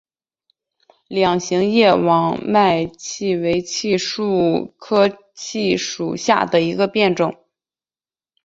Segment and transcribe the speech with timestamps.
[1.09, 7.45] 两型叶网脉槭为槭树科槭属下的一个变种。